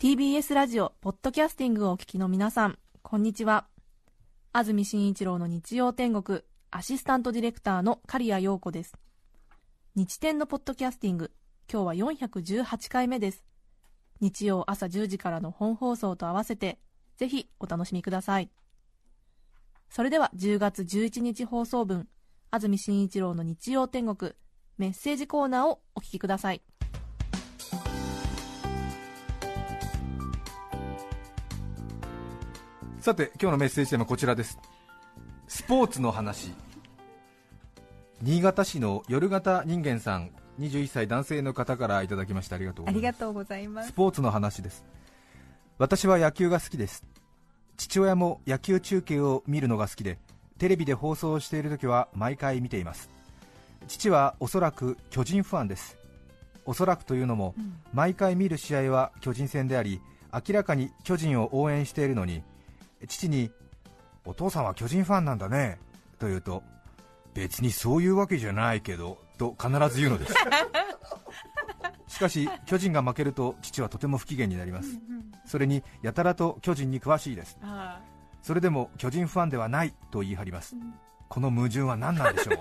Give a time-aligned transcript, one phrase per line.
[0.00, 3.66] TBS ラジオ、ポッドキャスティングをお聞きの皆さん、こんにちは。
[4.50, 6.40] 安住紳一郎の日曜天国、
[6.70, 8.94] アシスタントディレクターの刈谷陽子です。
[9.96, 11.32] 日天のポッドキャスティング、
[11.70, 13.44] 今日は418回目です。
[14.22, 16.78] 日曜朝10時からの本放送と合わせて、
[17.18, 18.50] ぜひお楽しみください。
[19.90, 22.08] それでは10月11日放送分、
[22.50, 24.32] 安住紳一郎の日曜天国、
[24.78, 26.62] メッセージコーナーをお聞きください。
[33.00, 34.58] さて今日のメッセージテーマはこちらです。
[35.48, 36.52] スポーツの話。
[38.20, 42.98] 新潟市の夜型人間さん21歳男性の方からいただきましたありがとうございます。
[42.98, 43.88] ありがとうございます。
[43.88, 44.84] スポーツの話です。
[45.78, 47.02] 私は野球が好きです。
[47.78, 50.18] 父親も野球中継を見るのが好きで
[50.58, 53.08] テレビで放送している時は毎回見ています。
[53.88, 55.96] 父はおそらく巨人ファンです。
[56.66, 57.54] おそらくというのも、
[57.94, 60.02] 毎回見る試合は巨人戦であり
[60.34, 62.42] 明らかに巨人を応援しているのに
[63.08, 63.50] 父に
[64.24, 65.78] お父さんは巨人ファンなんだね。
[66.18, 66.62] と言うと
[67.34, 70.34] 別にそういうわけじゃないけどと必ず言うのです。
[72.08, 74.98] しかし巨人が負けると父はとても不機嫌になります。
[75.46, 77.58] それにやたらと巨人に詳しいです。
[78.42, 80.76] それでも巨人ファンではないと言い張ります。
[81.28, 82.52] この矛盾は何なんでしょ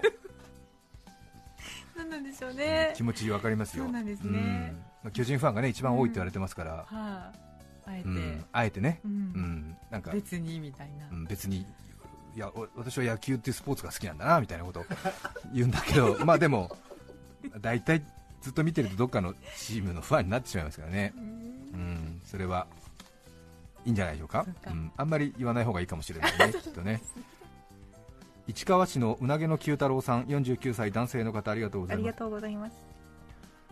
[1.96, 1.98] う？
[2.00, 2.94] なんなんでしょうね。
[2.96, 3.86] 気持ち分かりますよ。
[3.86, 4.02] ね。
[5.04, 5.12] うん。
[5.12, 7.32] 巨人ファンがね一番多いと言われてますから、はあ、
[7.90, 8.46] あえて、うん。
[8.52, 9.14] あえてね、ううん。
[9.14, 11.08] んなんか、別にみたいな。
[11.12, 11.66] うん別に
[12.36, 14.86] いやお私は野球っていうスポーツが好きなんだなみたいなことを
[15.52, 16.78] 言うんだけど まあでも
[17.60, 18.04] 大体
[18.42, 21.14] ずっと見てるとどっかのチームのファンになってしまいますからね。
[21.18, 22.22] うん。
[22.24, 22.68] それは
[23.84, 24.46] いいんじゃないでしょうか。
[24.64, 27.02] そうん、あんまり言わない方がいいかもしれないね きっとね。
[28.48, 32.06] 市川市のうなげの九太郎さん49歳男性の方ありがとうございます。
[32.06, 32.76] ありがとうございます。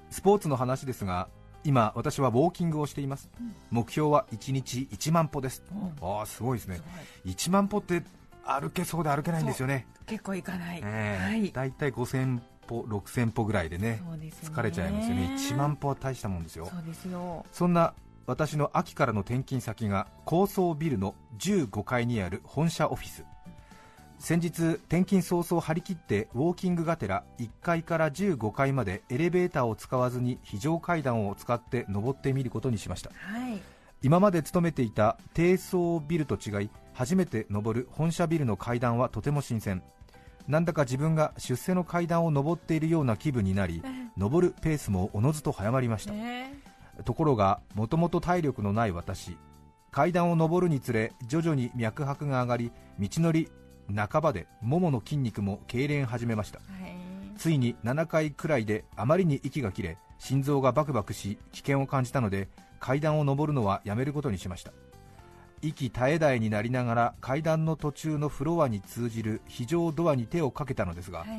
[0.09, 1.29] スポーツの話ですが
[1.63, 3.29] 今私はウォーキングをしています、
[3.72, 5.63] 目標は1日1万歩です、
[6.01, 6.81] ああすごいですね。
[7.25, 8.03] 1万歩って
[8.44, 9.88] 歩けそうで歩けないんですよね。
[10.06, 10.81] 結構いかない。
[10.84, 11.23] ええ。
[11.23, 11.51] はい。
[11.51, 14.31] だいたい5000歩6000歩ぐらいでねね。
[14.44, 15.35] 疲れちゃいますよね。
[15.38, 16.66] 1万歩は大したもんですよ。
[16.66, 17.46] そうですよ。
[17.51, 17.94] そんな
[18.25, 23.23] 私の秋からの転勤先が高層ビルの15階にある本社オフィス
[24.19, 33.11] 先日転勤早々張り切ってウォーキングがてら1階から15階までエレベーターを使わずに非常階段を使って登ってみることにしました。
[33.13, 33.61] はい。
[34.03, 39.83] 今まで勤めていた低層ビルと違い初めて登る本社ビルの階段はとても新鮮。
[40.47, 43.84] なんだか自分が出世の階段を登っているような気分になり
[44.16, 46.13] 登るペースもおのずと早まりました。
[46.13, 46.53] ね
[47.05, 49.38] ところがもともと体力のない私
[49.91, 53.49] 階段を上るにつれ徐々に脈拍が上がり道のり
[53.94, 56.59] 半ばでももの筋肉も痙攣始めました。
[56.59, 56.96] はい。
[57.38, 62.50] ついに7回くらいであまりに息が切れ心臓がバクバクし危険を感じたので
[62.80, 64.72] 階段を上るのはやめることにしました。
[65.62, 71.30] 息絶え絶えになりながら階段の途中のフロアに通じる非常ドアに手をかけたのですが、はい。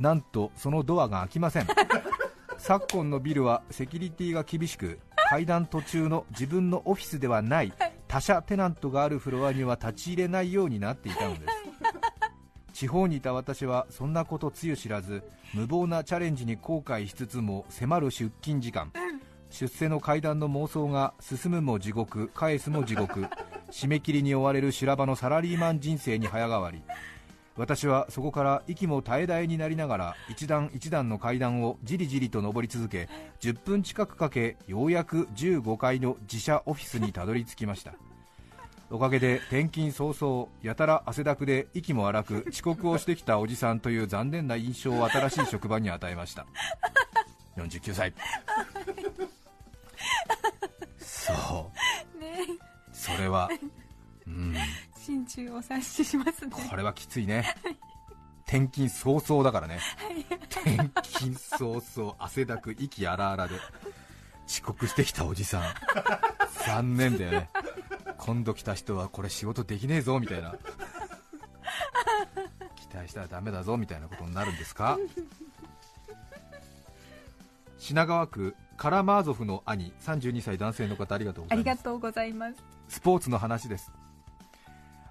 [0.00, 1.66] なんとそのドアが開きません。
[2.58, 7.72] 昨今のビルはセキュリティが厳しく階段途中の自分のオフィスではない。
[8.08, 11.44] 他社テナントがあるフロアには立ち入れないようになっていたのです
[12.76, 15.22] 地方にいた私はそんなことつゆ知らず
[15.54, 18.92] 無謀なチャレンジに後悔しつつも迫る出勤時間。
[19.48, 23.28] 出世の階段の妄想が進むも地獄返すも地獄
[23.70, 26.82] 締め切りに追われる修羅場のサラリーマン人生に早変わり。
[27.56, 33.08] 私はそこから息も絶え絶えになりながら一段一段の階段をじりじりと上り続け
[33.40, 37.94] 10分近くかけようやく15階の自社オフィスにたどり着きました。
[38.90, 46.46] おかげで転勤早々やたら汗だくで息も荒く遅刻をしてきたおじさんという残念な印象を新しい職場に与えました。
[47.56, 48.14] 49歳。
[50.98, 51.72] そ
[52.14, 52.18] う。
[52.20, 52.38] ね。
[52.92, 53.48] それは
[54.26, 54.54] うん。
[54.96, 56.52] 心中お察ししますね。
[56.68, 57.54] これはきついね。
[58.46, 59.80] 転勤早々だからね。
[60.48, 63.56] 転勤早々汗だく息荒々で
[64.46, 65.62] 遅刻してきたおじさん。
[66.66, 67.50] 残念だよね
[68.18, 70.54] 今度来た人はこれ仕事できねえぞみたいな。
[72.76, 74.98] 期待したらダメだぞみたいなことになるんですか？
[77.78, 81.68] 品川区カラマーゾフの兄32歳男性の方ありがとうございます。
[81.68, 82.56] ありがとうございます。
[82.88, 83.92] スポーツの話です。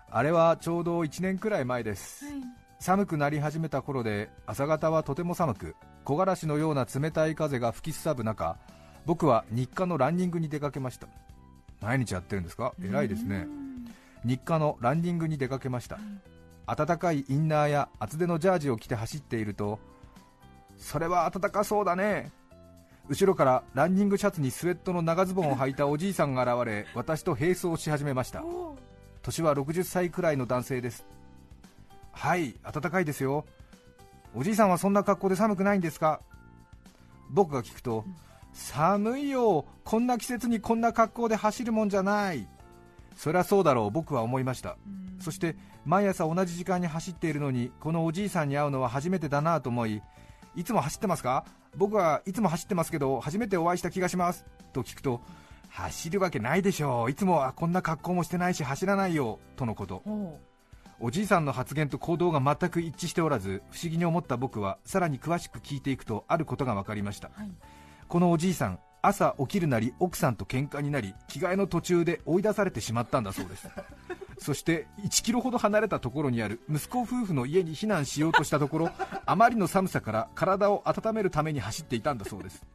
[0.09, 2.23] あれはちょうど1年くらい前です、
[2.79, 5.75] 寒くなり始めた頃で朝方はとても寒く
[6.05, 8.55] 木枯らしのような冷たい風が吹きすさぶ中
[9.05, 11.07] 僕は日課のランニングに出かけました
[11.81, 12.73] 毎日やってるんですか？
[12.83, 13.47] 偉いですね。
[14.23, 15.99] 日課のランニングに出かけました。
[16.67, 19.77] 暖かいインナーや厚手のジャージを着て走っていると
[20.77, 22.31] それは暖かそうだね。
[23.07, 28.43] 後ろからランニングシャツにスウェットの長ズボンを履いたおじいさんが現れ私と並走し始めました。
[29.21, 31.05] 年は60歳くらいの男性です。
[32.11, 33.45] はい暖かいですよ。
[34.33, 36.19] おじいさんはそんな格好で寒くないんですか？
[37.29, 38.05] 僕が聞くと、
[38.55, 39.65] 寒いよ。
[39.83, 42.47] こんな季節にこんな格好で走るもんじゃない。
[43.17, 43.91] そりゃそうだろう。
[43.91, 44.77] 僕は思いました。
[45.19, 45.55] そして
[45.85, 50.01] 毎朝同じ時間に走っているのにこのおじいさんに会うのは初めてだなと思い
[50.55, 51.45] いつも走ってますか？
[51.75, 54.45] 僕はいつも走ってますけど初めてお会いした気がします。
[54.71, 55.21] と聞くと
[55.69, 57.11] 走るわけないでしょう。
[57.11, 59.39] いつもはこんな格好もしてないし走らないよ。
[59.57, 60.01] とのこと。
[60.05, 60.39] ほ
[61.01, 67.51] おじいさんの発言と行動が全く一致しておらず不思議に思った僕はさらに詳しく聞いていくとあることが分かりました、はい
[68.07, 73.67] このおじいさん朝起きるなり奥さんと喧嘩になり着替えの途中で追い出されてしまったんだそうです。
[74.37, 78.89] そして1キロほど離れたところにある息子夫婦の家に避難しようとしたところ
[79.25, 82.65] あまりの寒さから体を温めるために走っていたんだそうです。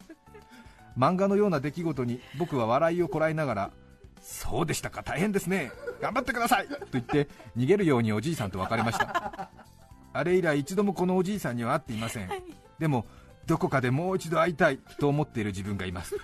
[0.96, 3.70] 漫画のような出来事に僕は笑いをこらえながら
[4.20, 5.70] そうでしたか大変ですね。
[6.00, 6.68] 頑張ってください。
[6.68, 9.50] と言って逃げるようにおじいさんと別れました。
[10.12, 12.28] あれ以来一度もこのおじいさんには会っていません。
[12.78, 13.06] でも
[13.50, 16.14] どこかでもう一度会いたいと思っている自分がいます、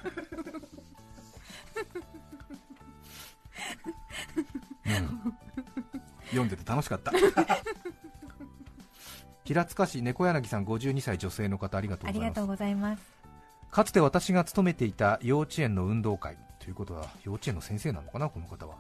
[4.87, 5.35] うん。
[6.27, 7.11] 読んでて楽しかった。
[9.43, 12.13] 平塚市猫柳さん52歳女性の方ありがとう
[12.47, 13.03] ございます。
[13.73, 16.39] かつて私が勤めていた幼稚園の運動会。
[16.61, 18.77] ということは幼稚園の先生なのかなこの方は。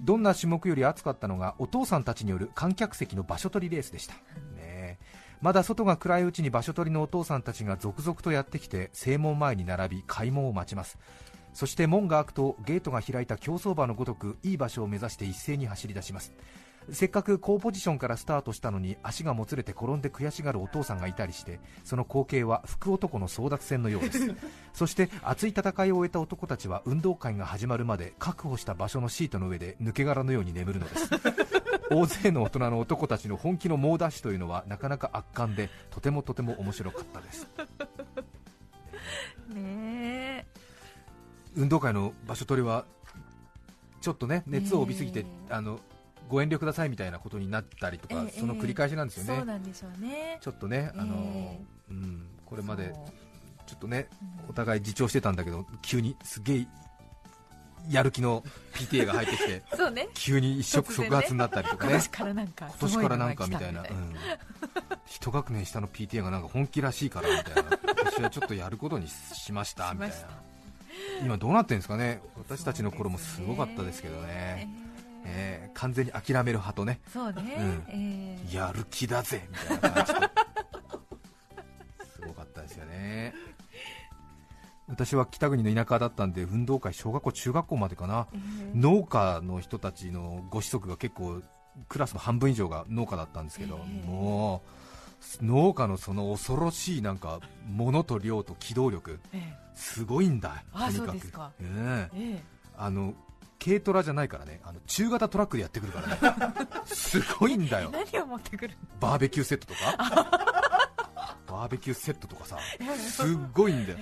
[0.00, 4.14] どんな種目より熱かったのがお父さんたちによる観客席の場所取りレースでした、
[5.40, 10.98] まだ外が暗いうちに場所取りのお父さんたちが続々とやってきて正門前に並び開門を待ちます。
[11.52, 16.32] そして門が開くとゲートが開いた競走馬のごとくいい場所を目指して一斉に走り出します。
[16.90, 24.34] せっかく好ポジションからスタートしたのに足がもつれて転んで悔しがるお父さんがいたりしてその光景は福男の争奪戦のようです。
[24.74, 31.08] そして熱い戦いを終えた男たちは運動会が始まるまで確保した場所のシートの上で抜け殻のように眠るのです
[31.90, 37.46] 大勢の大人の男たちの本気の猛ダッシュというのはなかなか圧巻でとてもとても面白かったです。
[39.54, 40.46] ね
[41.54, 42.86] 運動会の場所取りは
[44.00, 45.80] ちょっとね熱を帯びすぎて、えあの
[46.28, 48.40] ご遠慮くださいみたいなことになったりとか、ええ。
[48.40, 50.38] その繰り返しなんですよね、そうなんでしょうね。
[50.40, 51.60] ちょっとね、あのえ
[51.90, 52.94] うん、これまで
[53.66, 56.66] ちょっとね、うんお互い自重してたんだけど、急にすげえ
[57.88, 58.42] やる気の
[58.74, 60.08] PTA が入ってきて、 そうね。
[60.14, 61.92] 急に一触即発になったりとかね。
[61.92, 64.14] 今年、からなんか今年からなんかみたいな、うん、
[65.06, 70.16] 一学年下の PTA がなんか本気らしいからみたいな、私はちょっとやることにしましたみたいな。
[71.22, 74.68] 今どうなってるんですかね、私たちの頃もすごかったですけどね。
[75.26, 77.00] ええー完全に諦める派とね。
[77.08, 77.56] ーそうね。
[77.58, 77.84] うん。
[77.88, 78.54] えー。
[78.56, 80.12] やる気だぜみたいな感じ
[84.94, 88.28] 私は北国の田舎だったんで運動会小学校中学校までかな。
[88.32, 88.40] えー。
[88.74, 91.42] 農家の人たちのご子息が結構
[91.88, 94.62] クラスの半分以上が農家だったんですけど、ええも
[95.40, 101.64] う農家のその恐ろしいなんか物と量と機動力えすごいんだあとにかく。
[102.76, 103.14] あの
[103.64, 106.54] 軽トラじゃないからねあの中型トラックでやってくるからね。
[106.86, 107.90] すごいんだよ。
[107.90, 110.54] ー何を持ってくるバーベキューセットとか？
[111.48, 112.58] バーベキューセットとかさ。
[112.98, 113.98] すっごいんだよ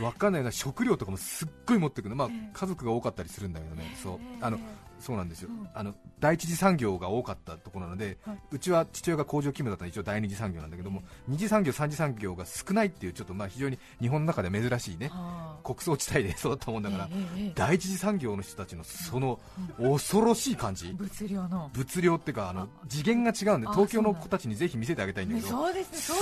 [0.00, 2.16] わかんないな食料とかもすっごい持ってくるの。
[2.16, 2.50] まあええ。
[2.52, 3.96] 家族が多かったりするんだけどね。
[4.02, 4.12] そう。
[4.14, 4.58] ええあの
[5.00, 5.48] そうなんですよ。
[5.50, 5.68] うん。
[5.72, 8.38] あの第一次産業が多かったところなのではい。
[8.52, 15.08] うちは父親が工場勤務だったので一応第二次産業なんだけども二次産業三次産業が少ないっていうちょっとまあ非常に日本の中で珍しいね。
[15.08, 15.60] はあ。
[15.62, 17.08] 穀倉地帯で育ったもんだから
[17.54, 19.40] 第一次産業の人たちのその
[19.78, 20.92] 恐ろしい感じ？
[20.92, 21.70] 物量の。
[21.72, 26.16] 物量っていうかあの次元が違うんであ東京の子たちにぜひ見せてあげたいんだねけどそうですっ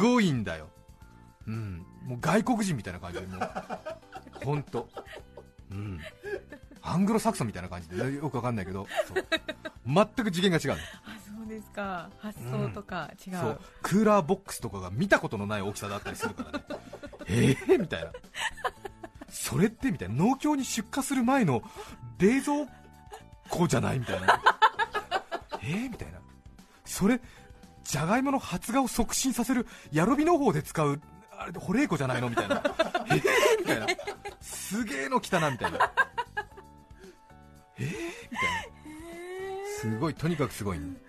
[0.00, 0.68] ごいんだよ、
[1.46, 3.50] うん、もう外国人みたいな感じでもう。
[4.44, 4.88] 本当、
[5.70, 6.00] うん、
[6.82, 8.86] アングロサクソンみたいな感じでよくわかんないけど。
[9.86, 10.74] 全く次元が違うの。
[10.74, 10.78] あ
[11.26, 12.10] そうですか。
[12.18, 13.60] 発想とか違う、そう。
[13.82, 16.64] クーラーボックスとかが見たことのない大きさだったりするからね。
[17.26, 17.78] えー？
[17.78, 18.12] みたいな。
[19.28, 20.14] それってみたいな。
[20.14, 21.62] 農協に出荷する前の
[22.18, 22.66] 冷蔵
[23.48, 24.42] 庫じゃないみたいな。
[25.62, 25.90] えー？
[25.90, 26.18] みたいな。
[26.84, 27.20] それ
[27.84, 31.00] じゃがいもの発芽を促進させるヤロビ農法で使う
[31.40, 32.28] あれホレイコじゃないの？
[32.28, 32.62] みたいな。
[33.06, 33.14] え？
[33.14, 33.14] ー
[33.60, 33.86] みたいな。
[34.42, 35.90] すげえの来たなみたいな。
[37.78, 37.82] え？
[37.82, 37.92] ーみ
[38.36, 38.70] たいな。
[39.80, 41.00] すごいとにかくすごい、うん。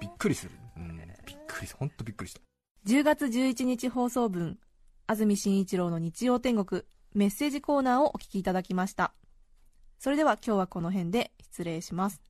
[0.00, 0.96] びっくりする、うん。
[1.26, 2.40] びっくり本当びっくりした。
[2.86, 4.58] 10月11日放送分
[5.06, 6.82] 安住紳一郎の日曜天国
[7.12, 9.12] メッセージコーナーをお聞きいただきました。
[9.98, 12.22] それでは今日はこの辺で失礼します。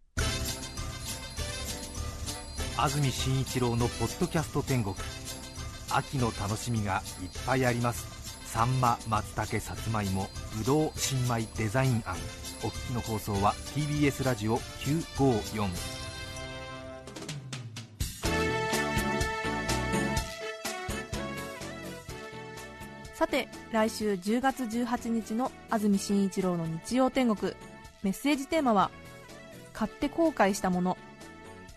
[2.77, 4.97] 安住紳一郎のポッドキャスト天国
[5.91, 8.25] 秋の楽しみがいっぱいあります。
[8.55, 12.15] サンマ松茸さつまいもぶどう新米デザイン案
[12.63, 15.69] お聞きの放送は TBS ラジオ954
[23.13, 27.55] さて来週10月18日の安住紳一郎の日曜天国。
[28.05, 28.93] メッセージテーマは
[29.73, 30.97] 「買って後悔したもの」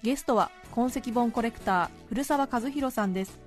[0.03, 3.46] ゲストは痕跡本コレクター古澤和弘さんです。